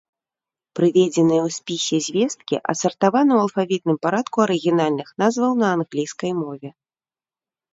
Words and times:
Прыведзеныя 0.77 1.41
ў 1.47 1.49
спісе 1.57 1.97
звесткі 2.07 2.55
адсартаваны 2.73 3.31
ў 3.35 3.39
алфавітным 3.49 3.97
парадку 4.07 4.37
арыгінальных 4.47 5.07
назваў 5.25 5.51
на 5.61 5.67
англійскай 5.79 6.31
мове. 6.41 6.69